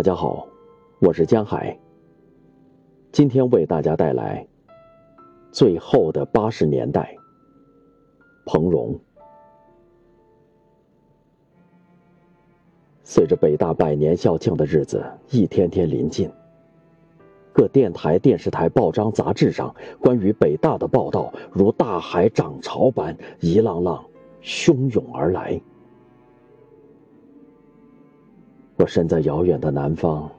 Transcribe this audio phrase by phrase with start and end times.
[0.00, 0.48] 大家好，
[1.00, 1.78] 我是江海。
[3.12, 4.48] 今天为大家带来
[5.52, 7.14] 《最后的八十年代》。
[8.50, 8.98] 彭荣。
[13.04, 16.30] 随着北大百年校庆的日子一天天临近，
[17.52, 24.02] 各电台、电视台、报章、杂志上关于北大的报道如大海涨潮般一浪浪
[24.42, 25.60] 汹涌而来。
[28.80, 30.30] 我身在遥远的南方，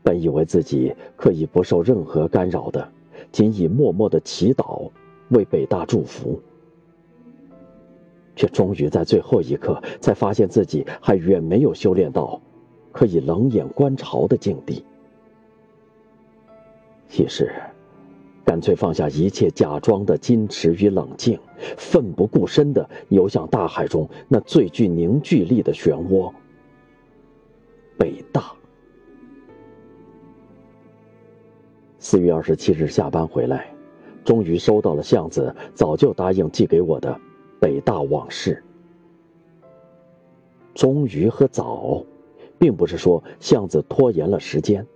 [0.00, 2.88] 本以为自己可以不受任何干扰的，
[3.32, 4.88] 仅以默默的祈祷
[5.30, 6.40] 为北大祝福，
[8.36, 12.40] 却终于在最后一刻才发现自己还远没有修炼到
[12.92, 14.84] 可以冷眼观潮的境地。
[17.18, 17.52] 于是，
[18.44, 21.36] 干脆放下一切假装的矜持与冷静，
[21.76, 26.32] 奋不顾身的游向大海中那最具凝聚力的漩涡。
[28.00, 28.50] 北大。
[31.98, 33.70] 四月二十七日下班回来，
[34.24, 37.12] 终于收到了巷子早就答应寄给我的
[37.60, 38.64] 《北大往事》。
[40.72, 42.02] 终于和早，
[42.58, 44.86] 并不是说巷子拖延了时间，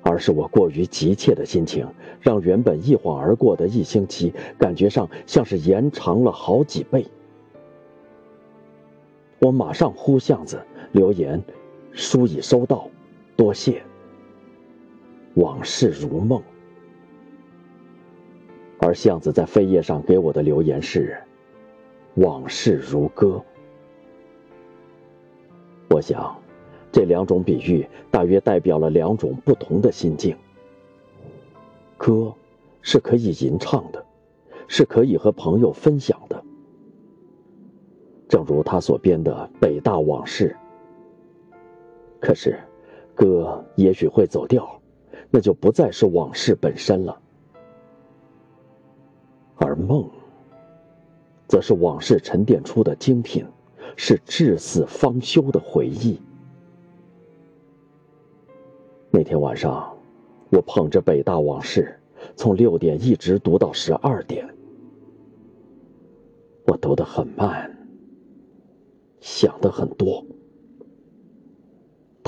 [0.00, 1.86] 而是我过于急切的心情，
[2.22, 7.06] 让原本一晃而过的一星期，感觉上像是延长了好几倍。
[9.40, 10.58] 我马上呼巷子
[10.92, 11.38] 留言。
[11.92, 12.88] 书已收到，
[13.36, 13.82] 多谢。
[15.34, 16.42] 往事如梦，
[18.78, 21.16] 而巷子在扉页上给我的留言是：
[22.16, 23.42] 往事如歌。
[25.88, 26.38] 我想，
[26.90, 30.36] 这两种比喻大约代表了两种不同的心境。
[31.96, 32.34] 歌
[32.82, 34.04] 是可以吟唱的，
[34.68, 36.44] 是可以和朋友分享的，
[38.28, 40.54] 正如他所编的《北大往事》。
[42.22, 42.56] 可是，
[43.16, 44.80] 歌也许会走调，
[45.28, 47.20] 那就不再是往事本身了。
[49.56, 50.08] 而梦，
[51.48, 53.44] 则是往事沉淀出的精品，
[53.96, 56.20] 是至死方休的回忆。
[59.10, 59.92] 那天晚上，
[60.50, 61.98] 我捧着北大往事，
[62.36, 64.48] 从六点一直读到十二点。
[66.68, 67.68] 我读得很慢，
[69.20, 70.24] 想的很多。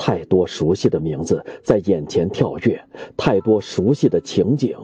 [0.05, 2.79] 太多熟悉的名字在眼前跳跃，
[3.17, 4.77] 太多熟悉的情景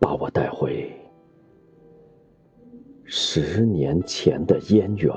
[0.00, 0.90] 把我带回
[3.04, 5.12] 十年前的燕园。